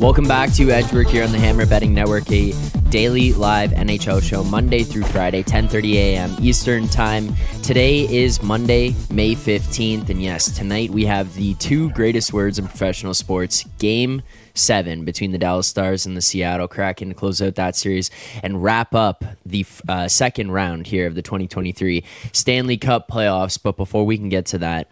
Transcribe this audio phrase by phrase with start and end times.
[0.00, 2.54] Welcome back to Edgework here on the Hammer Betting Network, a
[2.88, 6.34] daily live NHL show Monday through Friday, 10:30 a.m.
[6.40, 7.34] Eastern Time.
[7.62, 12.66] Today is Monday, May 15th, and yes, tonight we have the two greatest words in
[12.66, 14.22] professional sports: game
[14.54, 18.10] seven between the Dallas Stars and the Seattle Kraken to close out that series
[18.42, 23.62] and wrap up the uh, second round here of the 2023 Stanley Cup playoffs.
[23.62, 24.90] But before we can get to that,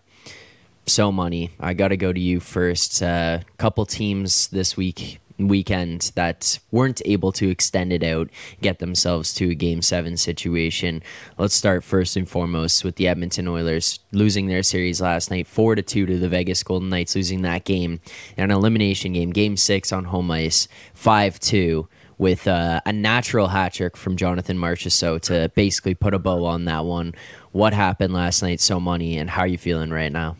[0.88, 1.50] so money.
[1.60, 3.02] I got to go to you first.
[3.02, 8.28] A uh, couple teams this week weekend that weren't able to extend it out,
[8.60, 11.02] get themselves to a game seven situation.
[11.36, 15.74] Let's start first and foremost with the Edmonton Oilers losing their series last night, four
[15.74, 18.00] to two to the Vegas Golden Knights, losing that game,
[18.36, 21.88] an elimination game, game six on home ice, five two.
[22.16, 26.64] With uh, a natural hat trick from Jonathan Marchessault to basically put a bow on
[26.64, 27.14] that one.
[27.52, 30.36] What happened last night, so money, and how are you feeling right now?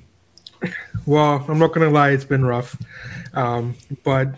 [1.07, 2.77] Well, I'm not gonna lie, it's been rough.
[3.35, 4.35] Um, but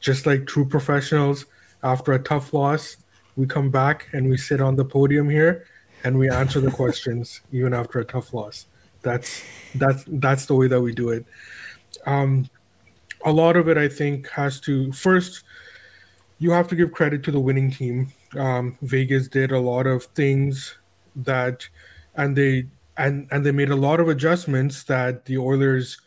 [0.00, 1.46] just like true professionals,
[1.82, 2.96] after a tough loss,
[3.36, 5.66] we come back and we sit on the podium here
[6.04, 8.66] and we answer the questions even after a tough loss.
[9.02, 9.42] That's
[9.74, 11.26] that's that's the way that we do it.
[12.06, 12.48] Um,
[13.24, 15.44] a lot of it, I think, has to first.
[16.38, 18.12] You have to give credit to the winning team.
[18.36, 20.76] Um, Vegas did a lot of things
[21.14, 21.68] that,
[22.16, 25.98] and they and and they made a lot of adjustments that the Oilers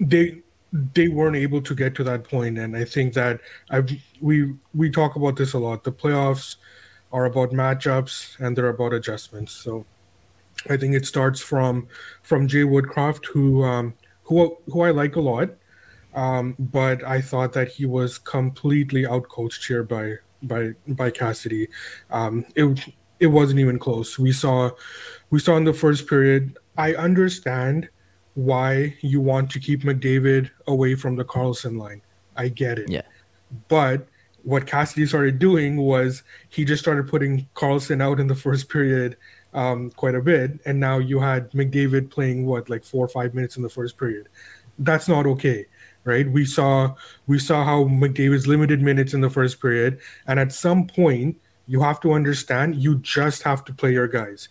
[0.00, 2.58] they they weren't able to get to that point.
[2.58, 3.40] And i think that
[3.70, 3.82] i
[4.20, 5.84] we we talk about this a lot.
[5.84, 6.56] The playoffs
[7.12, 9.52] are about matchups and they're about adjustments.
[9.52, 9.84] So
[10.68, 11.88] i think it starts from
[12.22, 15.50] from jay woodcroft who um who who i like a lot.
[16.14, 21.68] Um but i thought that he was completely outcoached here by by by cassidy.
[22.10, 22.78] Um it
[23.20, 24.70] it wasn't even close we saw
[25.30, 26.58] we saw in the first period.
[26.76, 27.88] I understand
[28.34, 32.02] why you want to keep McDavid away from the Karlsson line.
[32.36, 32.88] I get it.
[32.88, 33.02] Yeah.
[33.68, 34.06] But
[34.42, 39.16] what Cassidy started doing was he just started putting Karlsson out in the first period
[39.52, 43.34] um, quite a bit, and now you had McDavid playing what like four or five
[43.34, 44.28] minutes in the first period.
[44.78, 45.66] That's not okay,
[46.04, 46.30] right?
[46.30, 46.94] We saw
[47.26, 51.36] we saw how McDavid's limited minutes in the first period, and at some point
[51.70, 54.48] you have to understand you just have to play your guys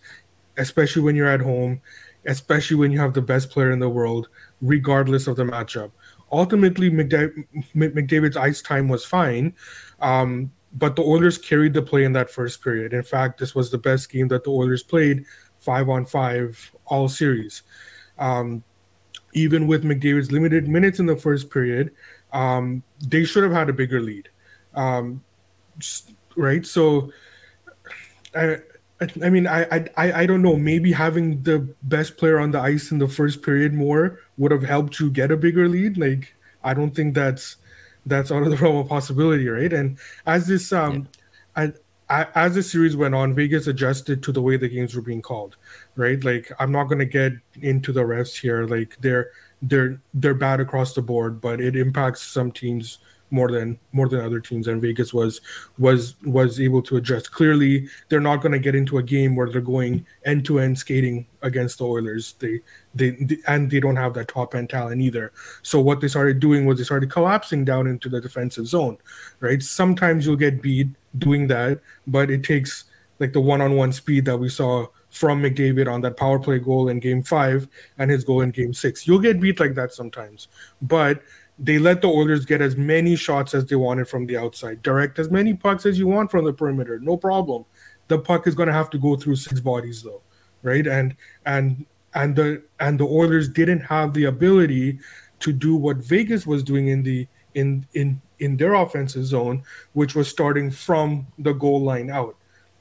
[0.60, 1.80] especially when you're at home,
[2.26, 4.28] especially when you have the best player in the world,
[4.60, 5.90] regardless of the matchup.
[6.30, 9.54] Ultimately, McDavid's ice time was fine,
[10.00, 12.92] um, but the Oilers carried the play in that first period.
[12.92, 15.24] In fact, this was the best game that the Oilers played
[15.58, 17.62] five on five all series.
[18.18, 18.62] Um,
[19.32, 21.92] even with McDavid's limited minutes in the first period,
[22.32, 24.28] um, they should have had a bigger lead.
[24.74, 25.24] Um,
[26.40, 26.66] right?
[26.66, 27.12] So,
[28.34, 28.58] I,
[29.22, 30.56] I mean, I, I I don't know.
[30.56, 34.62] Maybe having the best player on the ice in the first period more would have
[34.62, 35.96] helped you get a bigger lead.
[35.96, 37.56] Like, I don't think that's
[38.04, 39.72] that's out of the realm of possibility, right?
[39.72, 41.08] And as this um,
[41.56, 41.72] yeah.
[42.08, 45.02] I, I, as the series went on, Vegas adjusted to the way the games were
[45.02, 45.56] being called,
[45.96, 46.22] right?
[46.22, 48.66] Like, I'm not gonna get into the refs here.
[48.66, 49.30] Like, they're
[49.62, 52.98] they're they're bad across the board, but it impacts some teams
[53.30, 55.40] more than more than other teams and Vegas was
[55.78, 57.32] was was able to adjust.
[57.32, 60.78] Clearly they're not going to get into a game where they're going end to end
[60.78, 62.34] skating against the Oilers.
[62.38, 62.60] They,
[62.94, 65.32] they, they and they don't have that top end talent either.
[65.62, 68.98] So what they started doing was they started collapsing down into the defensive zone
[69.40, 69.62] right?
[69.62, 72.84] Sometimes you'll get beat doing that but it takes
[73.18, 77.00] like the one-on-one speed that we saw from McDavid on that power play goal in
[77.00, 77.68] game 5
[77.98, 80.48] and his goal in game 6 you'll get beat like that sometimes
[80.82, 81.22] but
[81.62, 85.18] they let the Oilers get as many shots as they wanted from the outside, direct
[85.18, 87.66] as many pucks as you want from the perimeter, no problem.
[88.08, 90.22] The puck is going to have to go through six bodies though,
[90.62, 90.86] right?
[90.86, 91.84] And and
[92.14, 94.98] and the and the Oilers didn't have the ability
[95.40, 99.62] to do what Vegas was doing in the in in in their offensive zone,
[99.92, 102.36] which was starting from the goal line out.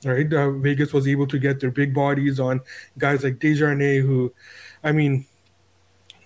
[0.05, 2.61] Right, uh, Vegas was able to get their big bodies on
[2.97, 4.33] guys like Desjardins, who,
[4.81, 5.25] I mean,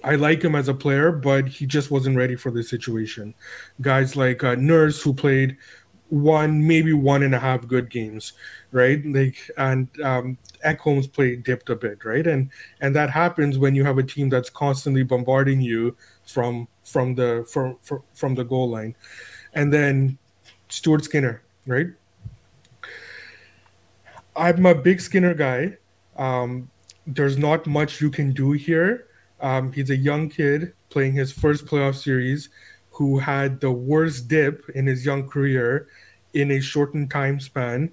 [0.04, 3.34] I like him as a player, but he just wasn't ready for the situation.
[3.80, 5.58] Guys like uh, Nurse, who played
[6.10, 8.34] one, maybe one and a half good games,
[8.72, 9.04] right?
[9.06, 12.28] Like, and um, Ekholm's play dipped a bit, right?
[12.28, 12.50] And
[12.82, 15.96] and that happens when you have a team that's constantly bombarding you
[16.26, 18.96] from from the from from, from the goal line,
[19.54, 20.18] and then
[20.68, 21.88] Stuart Skinner, right?
[24.36, 25.78] I'm a big Skinner guy.
[26.18, 26.70] Um,
[27.08, 29.08] there's not much you can do here
[29.44, 32.50] um, he's a young kid playing his first playoff series
[32.90, 35.88] who had the worst dip in his young career
[36.34, 37.92] in a shortened time span.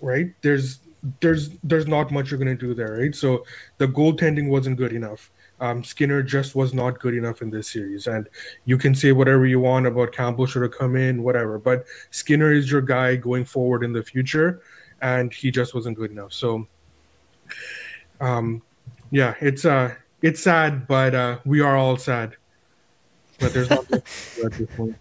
[0.00, 0.34] Right?
[0.42, 0.80] There's
[1.20, 3.14] there's there's not much you're gonna do there, right?
[3.14, 3.44] So
[3.78, 5.30] the goaltending wasn't good enough.
[5.62, 8.08] um, Skinner just was not good enough in this series.
[8.08, 8.28] And
[8.64, 11.56] you can say whatever you want about Campbell should have come in, whatever.
[11.56, 14.60] But Skinner is your guy going forward in the future,
[15.00, 16.32] and he just wasn't good enough.
[16.32, 16.66] So,
[18.20, 18.60] um,
[19.12, 22.36] yeah, it's uh, it's sad, but uh, we are all sad.
[23.38, 24.04] But there's not at
[24.52, 24.96] this point.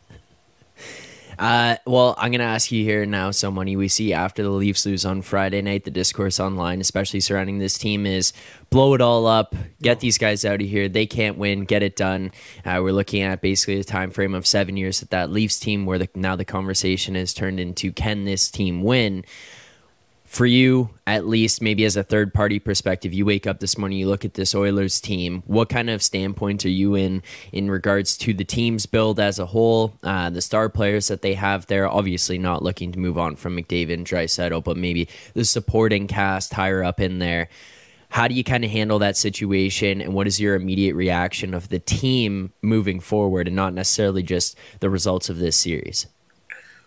[1.42, 3.32] Uh, well, I'm going to ask you here now.
[3.32, 7.20] So, money we see after the Leafs lose on Friday night, the discourse online, especially
[7.20, 8.32] surrounding this team, is
[8.70, 10.88] blow it all up, get these guys out of here.
[10.88, 12.32] They can't win, get it done.
[12.64, 15.88] Uh, we're looking at basically a time frame of seven years at that Leafs team,
[15.88, 19.26] where the, now the conversation has turned into can this team win?
[20.32, 23.98] For you, at least maybe as a third party perspective, you wake up this morning,
[23.98, 25.44] you look at this Oilers team.
[25.46, 29.46] What kind of standpoint are you in in regards to the team's build as a
[29.46, 31.86] whole, uh, the star players that they have there?
[31.86, 36.54] Obviously, not looking to move on from McDavid and Draisaitl, but maybe the supporting cast
[36.54, 37.50] higher up in there.
[38.08, 41.68] How do you kind of handle that situation, and what is your immediate reaction of
[41.68, 46.08] the team moving forward, and not necessarily just the results of this series?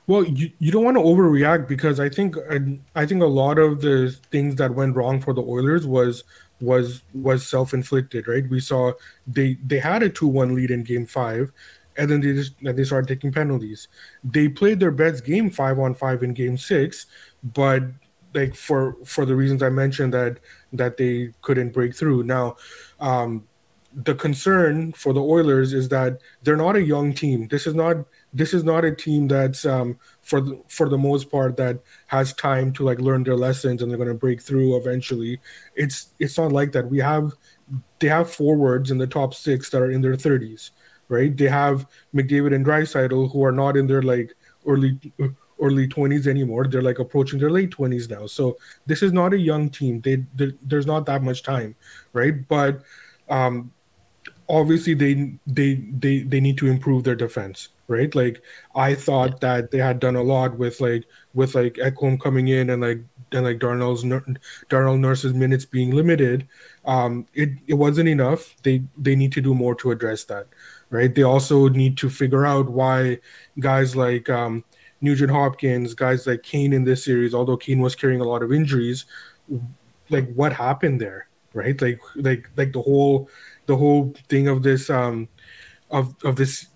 [0.06, 2.36] Well, you, you don't want to overreact because I think
[2.94, 6.24] I think a lot of the things that went wrong for the Oilers was
[6.60, 8.48] was was self inflicted, right?
[8.48, 8.92] We saw
[9.26, 11.52] they they had a two one lead in Game Five,
[11.96, 13.88] and then they just and they started taking penalties.
[14.22, 17.06] They played their best game five on five in Game Six,
[17.42, 17.82] but
[18.34, 20.38] like for for the reasons I mentioned that
[20.72, 22.24] that they couldn't break through.
[22.24, 22.56] Now,
[23.00, 23.46] um,
[23.94, 27.48] the concern for the Oilers is that they're not a young team.
[27.48, 27.96] This is not
[28.34, 31.78] this is not a team that's um, for the, for the most part that
[32.08, 35.40] has time to like learn their lessons and they're going to break through eventually.
[35.76, 36.90] It's it's not like that.
[36.90, 37.32] We have
[38.00, 40.72] they have forwards in the top six that are in their 30s,
[41.08, 41.34] right?
[41.34, 44.34] They have McDavid and Draisaitl who are not in their like
[44.66, 44.98] early
[45.60, 46.66] early 20s anymore.
[46.66, 48.26] They're like approaching their late 20s now.
[48.26, 50.00] So this is not a young team.
[50.00, 50.24] They
[50.60, 51.76] there's not that much time,
[52.12, 52.46] right?
[52.48, 52.82] But
[53.28, 53.72] um,
[54.48, 58.14] obviously they they they they need to improve their defense right?
[58.14, 58.42] Like
[58.74, 59.60] I thought yeah.
[59.60, 61.04] that they had done a lot with like
[61.34, 63.00] with like Ekholm coming in and like
[63.32, 64.04] and like Darnell's
[64.68, 66.46] Darnell Nurse's minutes being limited.
[66.84, 68.54] Um, it it wasn't enough.
[68.62, 70.46] They they need to do more to address that,
[70.90, 71.14] right?
[71.14, 73.18] They also need to figure out why
[73.60, 74.64] guys like um,
[75.00, 78.52] Nugent Hopkins, guys like Kane in this series, although Kane was carrying a lot of
[78.52, 79.04] injuries,
[80.10, 81.80] like what happened there, right?
[81.80, 83.28] Like like like the whole
[83.66, 85.28] the whole thing of this um
[85.90, 86.68] of of this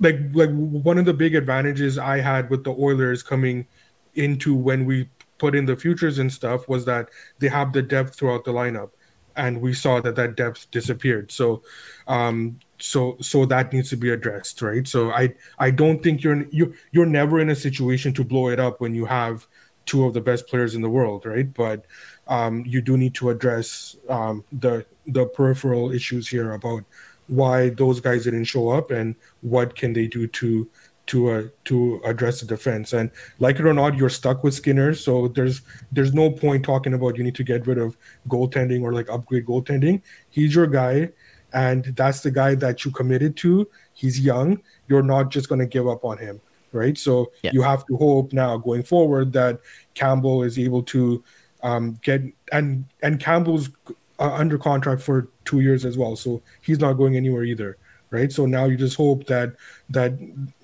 [0.00, 3.66] like like one of the big advantages I had with the Oilers coming
[4.14, 5.08] into when we
[5.38, 7.08] put in the futures and stuff was that
[7.38, 8.90] they have the depth throughout the lineup,
[9.36, 11.30] and we saw that that depth disappeared.
[11.30, 11.62] So,
[12.06, 14.86] um, so so that needs to be addressed, right?
[14.86, 18.60] So I I don't think you're you you're never in a situation to blow it
[18.60, 19.46] up when you have
[19.86, 21.52] two of the best players in the world, right?
[21.52, 21.84] But
[22.26, 26.84] um, you do need to address um, the the peripheral issues here about
[27.28, 30.68] why those guys didn't show up and what can they do to
[31.06, 32.92] to uh, to address the defense.
[32.92, 35.62] And like it or not, you're stuck with Skinner, so there's
[35.92, 37.96] there's no point talking about you need to get rid of
[38.28, 40.02] goaltending or like upgrade goaltending.
[40.30, 41.10] He's your guy,
[41.52, 43.68] and that's the guy that you committed to.
[43.92, 44.62] He's young.
[44.88, 46.40] You're not just going to give up on him,
[46.72, 46.96] right?
[46.96, 47.50] So yeah.
[47.52, 49.60] you have to hope now going forward that
[49.94, 51.22] Campbell is able to
[51.62, 52.22] um, get
[52.52, 53.70] and and Campbell's
[54.18, 57.76] uh, under contract for two years as well, so he's not going anywhere either,
[58.10, 58.30] right?
[58.32, 59.54] So now you just hope that
[59.90, 60.12] that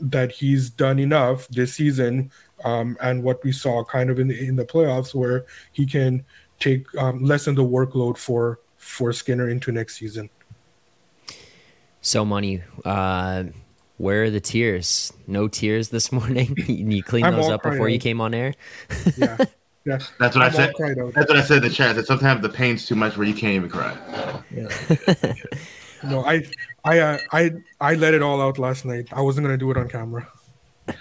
[0.00, 2.30] that he's done enough this season,
[2.64, 6.24] um, and what we saw kind of in the in the playoffs, where he can
[6.58, 10.30] take um, lessen the workload for for Skinner into next season.
[12.00, 12.62] So money.
[12.84, 13.44] Uh,
[13.98, 15.12] where are the tears?
[15.26, 16.56] No tears this morning.
[16.66, 18.54] you cleaned those up before you came on air.
[19.16, 19.36] yeah.
[19.84, 20.74] Yeah, that's what I'm i said.
[20.76, 21.96] That's what I said in the chat.
[21.96, 23.96] That sometimes the pain's too much where you can't even cry.
[24.54, 24.68] Yeah.
[26.04, 26.44] no, I,
[26.84, 29.08] I, uh, I, I let it all out last night.
[29.12, 30.28] I wasn't gonna do it on camera.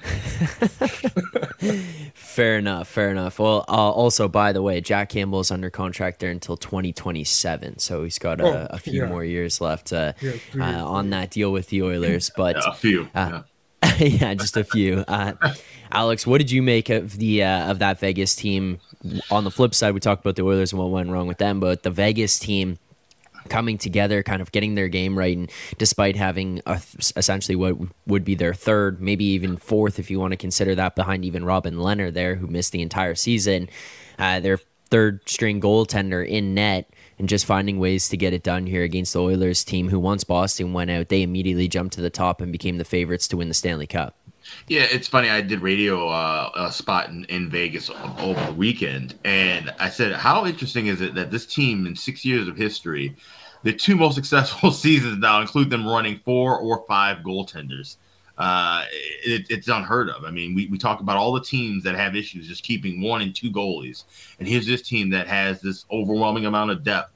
[2.14, 2.88] fair enough.
[2.88, 3.40] Fair enough.
[3.40, 8.04] Well, uh, also, by the way, Jack Campbell is under contract there until 2027, so
[8.04, 9.10] he's got a, oh, a few yeah.
[9.10, 12.32] more years left uh, yeah, uh, on that deal with the Oilers.
[12.40, 13.10] But yeah, a few.
[14.20, 15.04] Yeah, just a few.
[15.08, 15.34] Uh,
[15.92, 18.80] Alex, what did you make of the uh, of that Vegas team?
[19.30, 21.60] On the flip side, we talked about the Oilers and what went wrong with them,
[21.60, 22.80] but the Vegas team
[23.50, 26.82] coming together, kind of getting their game right, and despite having a,
[27.16, 27.76] essentially what
[28.06, 31.44] would be their third, maybe even fourth, if you want to consider that, behind even
[31.44, 33.70] Robin Lehner there, who missed the entire season,
[34.18, 36.90] uh, their third string goaltender in net
[37.20, 40.24] and just finding ways to get it done here against the Oilers team, who once
[40.24, 43.50] Boston went out, they immediately jumped to the top and became the favorites to win
[43.50, 44.16] the Stanley Cup.
[44.68, 45.30] Yeah, it's funny.
[45.30, 50.14] I did radio uh, a spot in, in Vegas over the weekend, and I said,
[50.14, 53.16] "How interesting is it that this team, in six years of history,
[53.64, 57.98] the two most successful seasons now include them running four or five goaltenders.
[58.40, 60.24] Uh, it, it's unheard of.
[60.24, 63.22] I mean, we, we talk about all the teams that have issues just keeping one
[63.22, 64.06] and two goalies,
[64.40, 67.16] and here's this team that has this overwhelming amount of depth.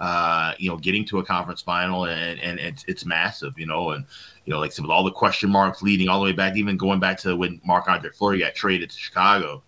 [0.00, 3.56] Uh, you know, getting to a conference final and and it's it's massive.
[3.56, 4.04] You know, and
[4.44, 6.56] you know, like I said, with all the question marks leading all the way back,
[6.56, 9.62] even going back to when Marc Andre Fleury got traded to Chicago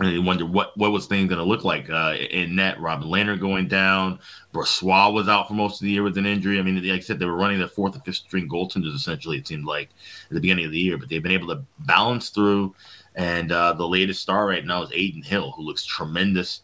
[0.00, 2.80] and you wonder what what was things going to look like uh, in net.
[2.80, 4.18] Robin Lehner going down,
[4.52, 6.58] Brossoit was out for most of the year with an injury.
[6.58, 9.36] I mean, like I said, they were running their fourth and fifth string goaltenders essentially.
[9.36, 9.90] It seemed like
[10.24, 12.74] at the beginning of the year, but they've been able to balance through.
[13.14, 16.62] And uh, the latest star right now is Adin Hill, who looks tremendous.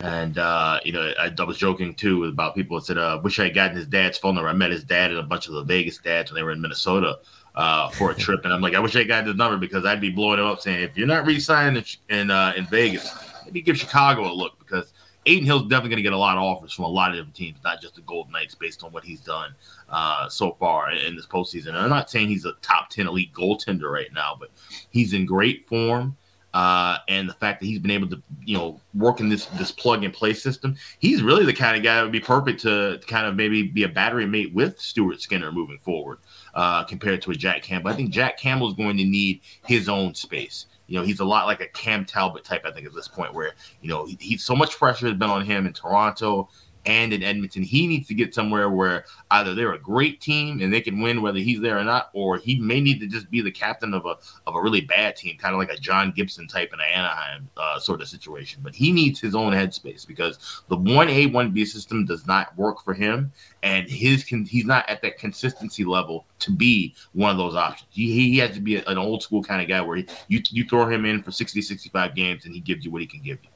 [0.00, 3.38] And uh, you know, I, I, was joking too about people that said, uh, "Wish
[3.38, 5.54] I had gotten his dad's phone number." I met his dad and a bunch of
[5.54, 7.18] the Vegas dads when they were in Minnesota
[7.54, 8.44] uh, for a trip.
[8.44, 10.60] And I'm like, I wish I got his number because I'd be blowing him up
[10.60, 13.10] saying, if you're not re-signing in uh, in Vegas,
[13.44, 14.92] maybe give Chicago a look because
[15.26, 17.34] Adin Hill's definitely going to get a lot of offers from a lot of different
[17.34, 19.54] teams, not just the Golden Knights, based on what he's done
[19.88, 21.68] uh, so far in this postseason.
[21.68, 24.50] And I'm not saying he's a top 10 elite goaltender right now, but
[24.90, 26.16] he's in great form.
[26.52, 29.72] Uh, and the fact that he's been able to, you know, work in this this
[29.72, 32.98] plug and play system, he's really the kind of guy that would be perfect to,
[32.98, 36.18] to kind of maybe be a battery mate with Stuart Skinner moving forward
[36.54, 37.90] uh, compared to a Jack Campbell.
[37.90, 40.66] I think Jack Campbell is going to need his own space.
[40.86, 43.32] You know, he's a lot like a Cam Talbot type, I think, at this point,
[43.32, 46.48] where, you know, he, he's so much pressure has been on him in Toronto
[46.86, 47.62] and in Edmonton.
[47.62, 51.22] He needs to get somewhere where either they're a great team and they can win
[51.22, 54.06] whether he's there or not, or he may need to just be the captain of
[54.06, 56.86] a of a really bad team, kind of like a John Gibson type in an
[56.92, 58.60] Anaheim uh, sort of situation.
[58.62, 62.56] But he needs his own headspace because the one A one B system does not
[62.56, 67.30] work for him, and his can he's not at that consistency level to be one
[67.30, 67.88] of those options.
[67.90, 70.64] He, he has to be an old school kind of guy where he, you you
[70.64, 73.38] throw him in for 60 65 games and he gives you what he can give
[73.42, 73.48] you.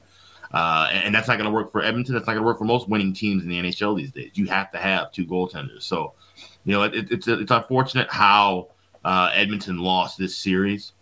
[0.51, 2.15] Uh, and, and, that's not going to work for Edmonton.
[2.15, 4.31] That's not going to work for most winning teams in the NHL these days.
[4.33, 5.83] You have to have two goaltenders.
[5.83, 6.13] So,
[6.65, 8.69] you know, it, it's it's unfortunate how
[9.05, 10.93] uh, Edmonton lost this series,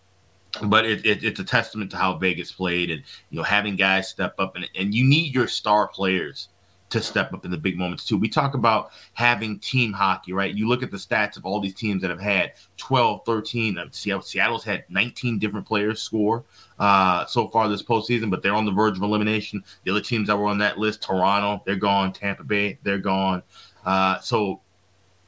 [0.63, 4.09] but it, it, it's a testament to how Vegas played and you know having guys
[4.09, 6.49] step up and and you need your star players
[6.89, 8.17] to step up in the big moments too.
[8.17, 10.53] We talk about having team hockey, right?
[10.53, 13.77] You look at the stats of all these teams that have had 12, 13.
[13.91, 16.45] Seattle, Seattle's had 19 different players score
[16.79, 19.63] uh, so far this postseason, but they're on the verge of elimination.
[19.83, 22.13] The other teams that were on that list, Toronto, they're gone.
[22.13, 23.43] Tampa Bay, they're gone.
[23.85, 24.61] Uh, so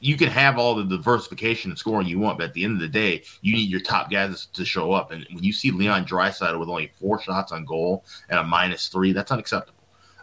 [0.00, 2.80] you can have all the diversification and scoring you want, but at the end of
[2.80, 5.10] the day, you need your top guys to show up.
[5.10, 8.88] And when you see Leon Draisaitl with only four shots on goal and a minus
[8.88, 9.79] three, that's unacceptable.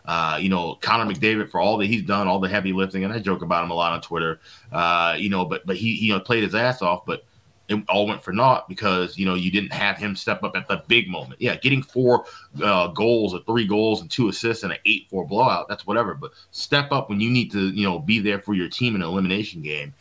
[0.07, 3.11] Uh, you know, Connor McDavid for all that he's done, all the heavy lifting, and
[3.11, 4.39] I joke about him a lot on Twitter.
[4.71, 7.25] Uh, you know, but but he you know played his ass off, but
[7.67, 10.67] it all went for naught because you know you didn't have him step up at
[10.67, 11.41] the big moment.
[11.41, 12.25] Yeah, getting four
[12.63, 16.13] uh, goals or three goals and two assists and an eight-four blowout, that's whatever.
[16.13, 19.01] But step up when you need to, you know, be there for your team in
[19.01, 19.93] an elimination game.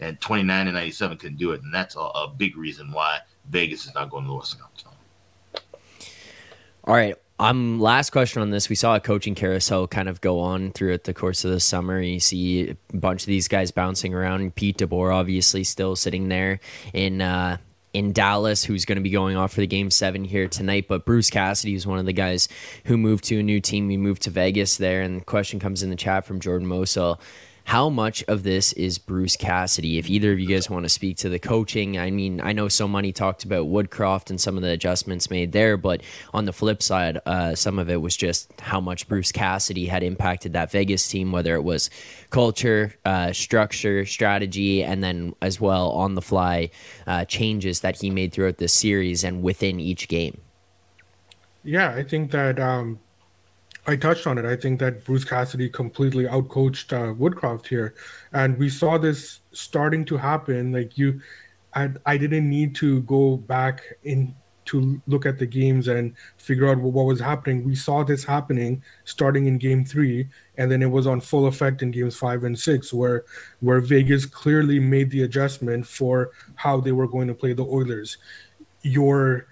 [0.00, 3.18] And 29 and 97 couldn't do it, and that's a, a big reason why
[3.50, 4.84] Vegas is not going to the Western Conference.
[6.84, 8.68] All right, um, last question on this.
[8.68, 12.00] We saw a coaching carousel kind of go on throughout the course of the summer.
[12.00, 14.54] You see a bunch of these guys bouncing around.
[14.54, 16.60] Pete DeBoer obviously still sitting there
[16.92, 17.58] in uh,
[17.92, 20.86] in Dallas, who's going to be going off for the game seven here tonight.
[20.88, 22.48] But Bruce Cassidy is one of the guys
[22.84, 23.88] who moved to a new team.
[23.88, 27.20] He moved to Vegas there, and the question comes in the chat from Jordan Mosel
[27.68, 29.98] how much of this is Bruce Cassidy?
[29.98, 32.68] If either of you guys want to speak to the coaching, I mean, I know
[32.68, 36.00] so many talked about Woodcroft and some of the adjustments made there, but
[36.32, 40.02] on the flip side, uh, some of it was just how much Bruce Cassidy had
[40.02, 41.90] impacted that Vegas team, whether it was
[42.30, 46.70] culture, uh, structure, strategy, and then as well on the fly
[47.06, 50.40] uh, changes that he made throughout this series and within each game.
[51.64, 52.98] Yeah, I think that um,
[53.88, 54.44] I touched on it.
[54.44, 57.94] I think that Bruce Cassidy completely outcoached uh, Woodcroft here,
[58.34, 60.72] and we saw this starting to happen.
[60.72, 61.22] Like you,
[61.72, 66.68] I, I didn't need to go back in to look at the games and figure
[66.68, 67.64] out what was happening.
[67.64, 70.28] We saw this happening starting in Game Three,
[70.58, 73.24] and then it was on full effect in Games Five and Six, where
[73.60, 78.18] where Vegas clearly made the adjustment for how they were going to play the Oilers.
[78.82, 79.46] Your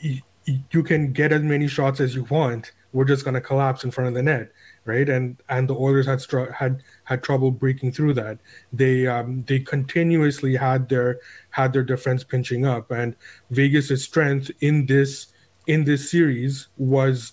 [0.00, 3.90] you can get as many shots as you want we're just going to collapse in
[3.90, 4.50] front of the net,
[4.84, 5.08] right?
[5.08, 8.38] And and the Oilers had str- had had trouble breaking through that.
[8.72, 13.14] They um, they continuously had their had their defense pinching up, and
[13.50, 15.28] Vegas's strength in this
[15.66, 17.32] in this series was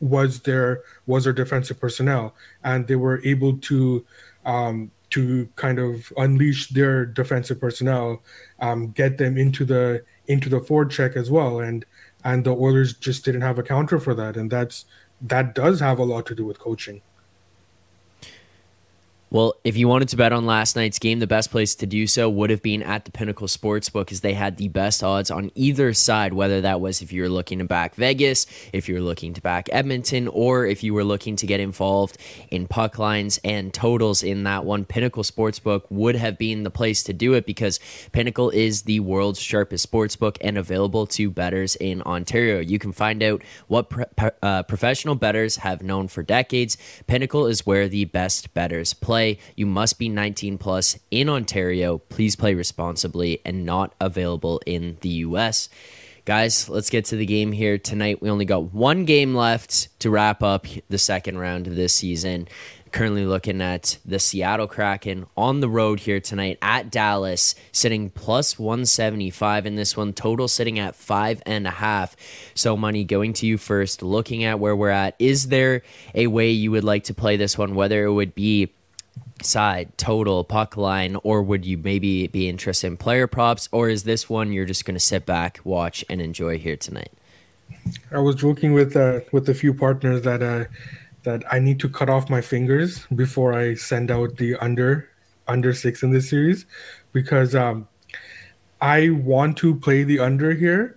[0.00, 4.04] was their was their defensive personnel, and they were able to.
[4.44, 8.22] Um, to kind of unleash their defensive personnel,
[8.60, 11.84] um, get them into the into the forward check as well, and
[12.24, 14.84] and the Oilers just didn't have a counter for that, and that's
[15.20, 17.02] that does have a lot to do with coaching.
[19.32, 22.08] Well, if you wanted to bet on last night's game, the best place to do
[22.08, 25.52] so would have been at the Pinnacle Sportsbook as they had the best odds on
[25.54, 29.00] either side, whether that was if you were looking to back Vegas, if you were
[29.00, 32.18] looking to back Edmonton, or if you were looking to get involved
[32.50, 34.84] in puck lines and totals in that one.
[34.84, 37.78] Pinnacle Sportsbook would have been the place to do it because
[38.10, 42.58] Pinnacle is the world's sharpest sportsbook and available to bettors in Ontario.
[42.58, 46.76] You can find out what pro- uh, professional bettors have known for decades.
[47.06, 49.38] Pinnacle is where the best bettors play play.
[49.54, 51.98] You must be 19 plus in Ontario.
[51.98, 55.68] Please play responsibly and not available in the US.
[56.24, 58.22] Guys, let's get to the game here tonight.
[58.22, 62.48] We only got one game left to wrap up the second round of this season.
[62.92, 68.58] Currently looking at the Seattle Kraken on the road here tonight at Dallas, sitting plus
[68.58, 72.16] 175 in this one, total sitting at five and a half.
[72.54, 75.14] So, money going to you first, looking at where we're at.
[75.20, 75.82] Is there
[76.16, 78.72] a way you would like to play this one, whether it would be
[79.42, 83.68] side total puck line or would you maybe be interested in player props?
[83.72, 87.12] Or is this one you're just going to sit back watch and enjoy here tonight?
[88.12, 90.64] I was joking with uh, with a few partners that uh,
[91.22, 95.08] that i need to cut off my fingers before i send out the under
[95.48, 96.66] under six in this series
[97.12, 97.86] because um
[98.80, 100.96] i want to play the under here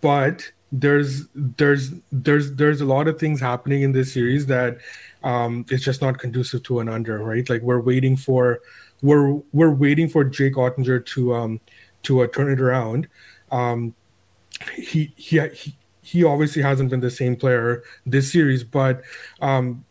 [0.00, 4.78] but there's there's there's there's a lot of things happening in this series that
[5.22, 7.48] um, it's just not conducive to an under, right?
[7.48, 8.60] Like we're waiting for
[9.02, 11.60] we're we're waiting for Jake Oettinger to um
[12.04, 13.08] to uh, turn it around.
[13.50, 13.94] Um,
[14.74, 19.02] he he he he obviously hasn't been the same player this series, but
[19.40, 19.84] um,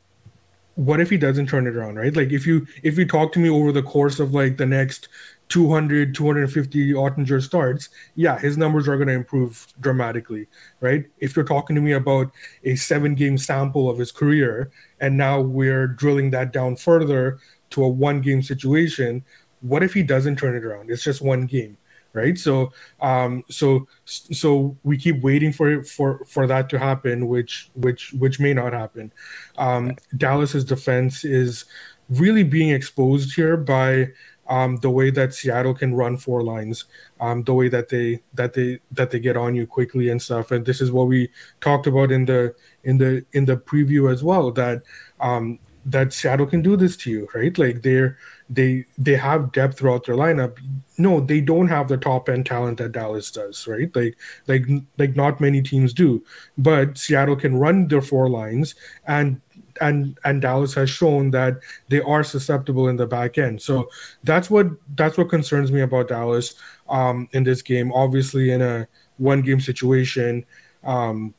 [0.76, 2.16] what if he doesn't turn it around, right?
[2.16, 5.10] Like if you if you talk to me over the course of like the next
[5.50, 10.48] 200 250 Oettinger starts, yeah, his numbers are going to improve dramatically,
[10.82, 11.06] right?
[11.20, 12.32] If you're talking to me about
[12.64, 17.40] a seven game sample of his career, and now we're drilling that down further
[17.72, 19.24] to a one game situation,
[19.62, 20.92] what if he doesn't turn it around?
[20.92, 21.78] It's just one game,
[22.14, 22.38] right?
[22.38, 28.14] So, um, so, so we keep waiting for for for that to happen, which which
[28.14, 29.12] which may not happen.
[29.58, 31.66] Um, Dallas's defense is
[32.10, 34.10] really being exposed here by
[34.50, 36.86] um, the way that Seattle can run four lines,
[37.20, 40.52] um, the way that they that they that they get on you quickly and stuff.
[40.52, 41.30] And this is what we
[41.62, 44.84] talked about in the in the in the preview as well that
[45.20, 47.58] um, that Seattle can do this to you, right?
[47.58, 48.18] Like they're
[48.50, 50.58] they they have depth throughout their lineup.
[50.98, 53.94] No, they don't have the top end talent that Dallas does, right?
[53.96, 54.66] Like like
[54.98, 56.24] like not many teams do.
[56.58, 58.76] But Seattle can run their four lines
[59.08, 59.42] and
[59.82, 61.60] and and Dallas has shown that
[61.90, 63.62] they are susceptible in the back end.
[63.62, 63.90] So
[64.24, 66.56] that's what that's what concerns me about Dallas
[66.90, 67.92] um, in this game.
[67.94, 68.88] Obviously, in a
[69.18, 70.46] one game situation,
[70.84, 71.34] um,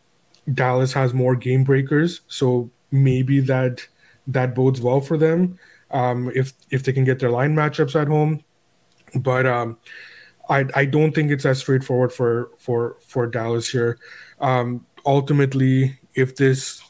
[0.55, 3.87] Dallas has more game breakers, so maybe that
[4.27, 5.59] that bodes well for them
[5.91, 8.43] um, if if they can get their line matchups at home.
[9.15, 9.79] But um,
[10.49, 13.99] I I don't think it's as straightforward for for for Dallas here.
[14.41, 16.83] Um, ultimately, if this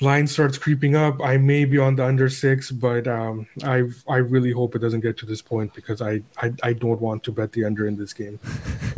[0.00, 4.16] line starts creeping up, I may be on the under six, but um, I I
[4.16, 7.32] really hope it doesn't get to this point because I, I, I don't want to
[7.32, 8.38] bet the under in this game.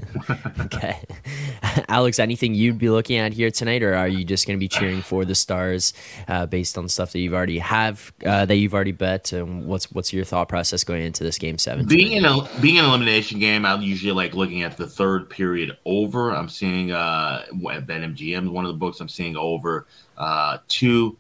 [0.60, 1.00] okay,
[1.88, 4.68] Alex, anything you'd be looking at here tonight, or are you just going to be
[4.68, 5.92] cheering for the Stars
[6.26, 9.32] uh, based on stuff that you've already have uh, that you've already bet?
[9.32, 11.86] And what's what's your thought process going into this game seven?
[11.86, 15.76] Being in a being an elimination game, I usually like looking at the third period
[15.84, 16.32] over.
[16.32, 19.86] I'm seeing uh, at BetMGM, one of the books I'm seeing over
[20.16, 21.16] uh, two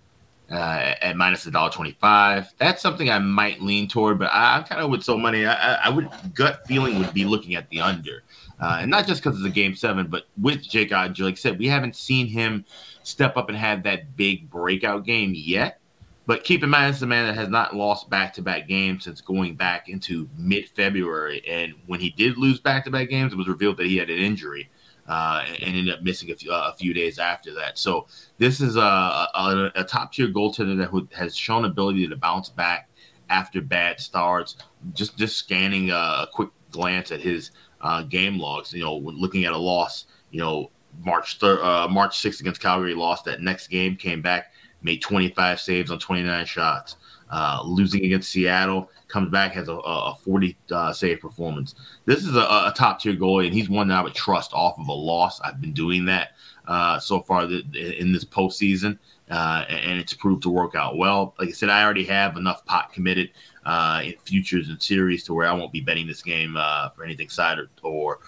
[0.50, 2.52] uh, at minus a dollar twenty five.
[2.58, 5.44] That's something I might lean toward, but I, am kind of with so many.
[5.46, 8.22] I, I, would gut feeling would be looking at the under,
[8.60, 11.36] uh, and not just because it's a game seven, but with Jake Oettinger, like I
[11.36, 12.64] said, we haven't seen him
[13.02, 15.80] step up and have that big breakout game yet.
[16.26, 19.04] But keep in mind, it's a man that has not lost back to back games
[19.04, 21.42] since going back into mid February.
[21.48, 24.10] And when he did lose back to back games, it was revealed that he had
[24.10, 24.68] an injury
[25.06, 27.78] uh, and ended up missing a few, uh, a few days after that.
[27.78, 32.50] So this is a, a, a top tier goaltender that has shown ability to bounce
[32.50, 32.90] back
[33.30, 34.56] after bad starts.
[34.92, 39.44] Just just scanning a, a quick glance at his uh, game logs, you know, looking
[39.44, 40.70] at a loss, you know,
[41.04, 45.60] March thir- uh, March 6th against Calgary, lost that next game, came back, made 25
[45.60, 46.96] saves on 29 shots.
[47.30, 51.74] Uh, losing against Seattle, comes back has a, a 40 uh, save performance.
[52.06, 54.78] This is a, a, top tier goalie, and he's one that I would trust off
[54.78, 55.38] of a loss.
[55.42, 56.30] I've been doing that
[56.66, 58.98] uh, so far th- in this postseason,
[59.30, 61.34] uh, and it's proved to work out well.
[61.38, 63.30] Like I said, I already have enough pot committed
[63.64, 67.04] uh, in futures and series to where I won't be betting this game uh, for
[67.04, 68.18] anything side or, or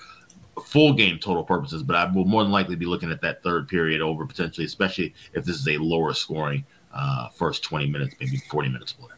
[0.62, 3.68] full game total purposes, but I will more than likely be looking at that third
[3.68, 8.36] period over potentially, especially if this is a lower scoring uh, first 20 minutes, maybe
[8.36, 9.08] 40 minutes play.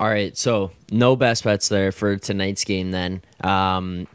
[0.00, 2.90] All right, so no best bets there for tonight's game.
[2.90, 4.08] Then um,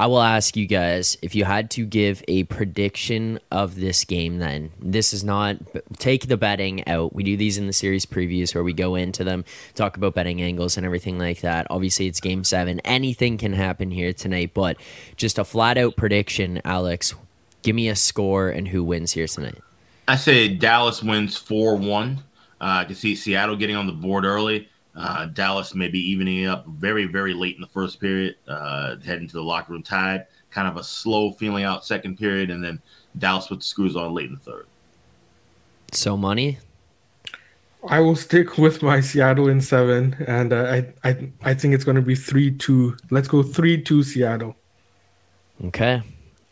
[0.00, 4.38] I will ask you guys if you had to give a prediction of this game.
[4.38, 5.58] Then this is not
[5.98, 7.14] take the betting out.
[7.14, 10.40] We do these in the series previews where we go into them, talk about betting
[10.40, 11.66] angles and everything like that.
[11.68, 12.80] Obviously, it's Game Seven.
[12.80, 14.78] Anything can happen here tonight, but
[15.16, 17.12] just a flat out prediction, Alex.
[17.60, 19.58] Give me a score and who wins here tonight.
[20.08, 22.22] I say Dallas wins four one.
[22.58, 24.66] Uh, I can see Seattle getting on the board early.
[25.00, 29.32] Uh, Dallas maybe evening up very, very late in the first period, uh, heading to
[29.32, 30.26] the locker room tied.
[30.50, 32.82] Kind of a slow feeling out second period, and then
[33.16, 34.66] Dallas put the screws on late in the third.
[35.92, 36.58] So money.
[37.88, 41.84] I will stick with my Seattle in seven, and uh, I I I think it's
[41.84, 42.96] going to be three two.
[43.10, 44.54] Let's go three two Seattle.
[45.64, 46.02] Okay,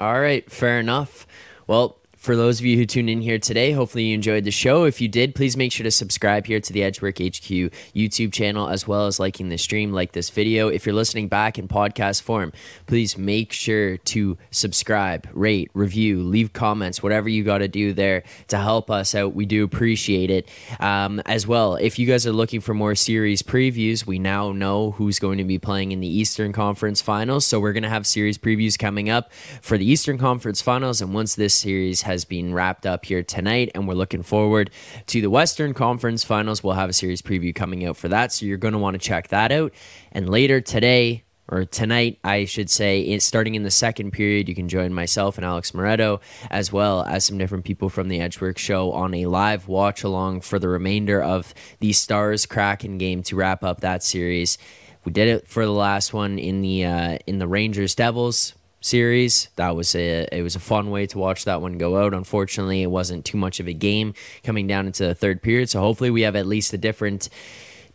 [0.01, 1.27] all right, fair enough.
[1.67, 1.98] Well,
[2.29, 4.85] for those of you who tuned in here today, hopefully you enjoyed the show.
[4.85, 8.69] If you did, please make sure to subscribe here to the Edgework HQ YouTube channel,
[8.69, 10.69] as well as liking the stream, like this video.
[10.69, 12.53] If you're listening back in podcast form,
[12.87, 18.25] please make sure to subscribe, rate, review, leave comments, whatever you got to do there
[18.49, 19.35] to help us out.
[19.35, 20.51] We do appreciate it.
[20.81, 24.91] Um, as well, if you guys are looking for more series previews, we now know
[24.91, 27.47] who's going to be playing in the Eastern Conference Finals.
[27.47, 31.01] So we're going to have series previews coming up for the Eastern Conference Finals.
[31.01, 34.73] And once this series has has been wrapped up here tonight, and we're looking forward
[35.07, 36.65] to the Western Conference Finals.
[36.65, 38.99] We'll have a series preview coming out for that, so you're going to want to
[38.99, 39.73] check that out.
[40.11, 44.69] And later today, or tonight, I should say, starting in the second period, you can
[44.69, 48.91] join myself and Alex Moretto, as well as some different people from the Edgework Show
[48.91, 53.63] on a live watch along for the remainder of the Stars Kraken game to wrap
[53.63, 54.59] up that series.
[55.05, 59.49] We did it for the last one in the uh, in the Rangers Devils series.
[59.57, 62.15] That was a it was a fun way to watch that one go out.
[62.15, 64.15] Unfortunately, it wasn't too much of a game
[64.45, 65.69] coming down into the third period.
[65.71, 67.29] So hopefully we have at least a different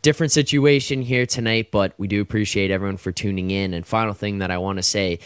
[0.01, 3.73] different situation here tonight, but we do appreciate everyone for tuning in.
[3.73, 5.19] And final thing that I want to say,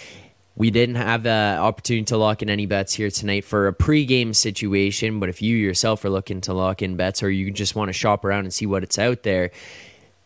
[0.55, 4.35] we didn't have the opportunity to lock in any bets here tonight for a pregame
[4.35, 7.89] situation, but if you yourself are looking to lock in bets or you just want
[7.89, 9.51] to shop around and see what it's out there,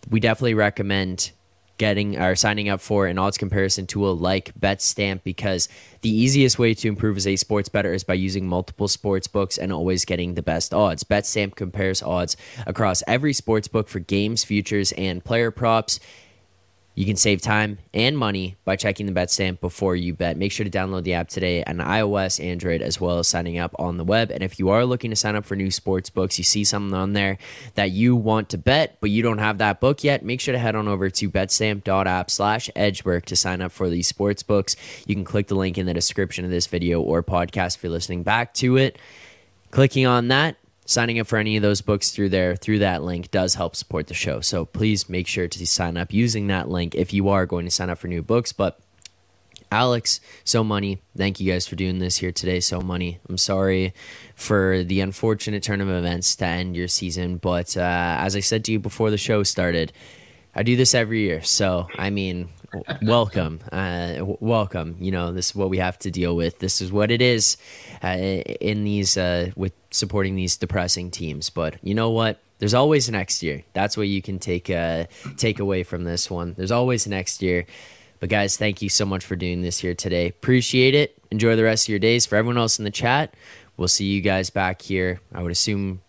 [0.10, 1.32] we definitely recommend
[1.82, 5.68] getting or signing up for an odds comparison tool like BetStamp because
[6.02, 9.58] the easiest way to improve as a sports bettor is by using multiple sports books
[9.58, 11.04] and always getting the best odds.
[11.04, 16.00] BetStamp compares odds across every sports book for games, futures, and player props.
[16.94, 20.38] You can save time and money by checking the bet stamp before you bet.
[20.38, 23.74] Make sure to download the app today on iOS, Android, as well as signing up
[23.80, 24.30] on the web.
[24.30, 26.94] And if you are looking to sign up for new sports books, you see something
[26.94, 27.38] on there
[27.76, 30.60] that you want to bet, but you don't have that book yet, make sure to
[30.60, 34.76] head on over to betstamp.app slash edgework to sign up for these sports books.
[35.08, 37.92] You can click the link in the description of this video or podcast if you're
[37.92, 39.00] listening back to it.
[39.72, 40.58] Clicking on that
[40.92, 44.08] signing up for any of those books through there through that link does help support
[44.08, 47.46] the show so please make sure to sign up using that link if you are
[47.46, 48.80] going to sign up for new books but
[49.74, 52.60] Alex, So Money, thank you guys for doing this here today.
[52.60, 53.94] So Money, I'm sorry
[54.36, 58.66] for the unfortunate turn of events to end your season, but uh, as I said
[58.66, 59.94] to you before the show started,
[60.54, 61.42] I do this every year.
[61.42, 62.50] So, I mean,
[63.02, 64.96] welcome, uh, welcome.
[65.00, 66.60] You know, this is what we have to deal with.
[66.60, 67.58] This is what it is
[68.04, 71.50] uh, in these uh, with supporting these depressing teams.
[71.50, 72.40] But you know what?
[72.60, 73.64] There's always next year.
[73.74, 75.06] That's what you can take uh,
[75.38, 76.54] take away from this one.
[76.56, 77.66] There's always next year.
[78.20, 80.28] But guys, thank you so much for doing this here today.
[80.28, 81.18] Appreciate it.
[81.32, 82.28] Enjoy the rest of your days.
[82.28, 83.34] For everyone else in the chat,
[83.78, 85.20] we'll see you guys back here.
[85.34, 86.02] I would assume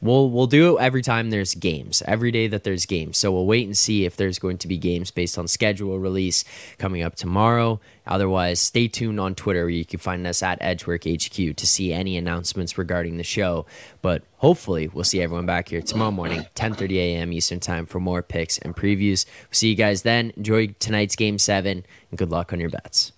[0.00, 2.02] We'll we'll do it every time there's games.
[2.06, 3.16] Every day that there's games.
[3.16, 6.44] So we'll wait and see if there's going to be games based on schedule release
[6.78, 7.80] coming up tomorrow.
[8.06, 11.92] Otherwise, stay tuned on Twitter where you can find us at Edgework HQ to see
[11.92, 13.66] any announcements regarding the show.
[14.02, 17.32] But hopefully, we'll see everyone back here tomorrow morning, 10:30 a.m.
[17.32, 19.26] Eastern Time for more picks and previews.
[19.26, 20.32] We'll see you guys then.
[20.36, 23.12] Enjoy tonight's game 7 and good luck on your bets.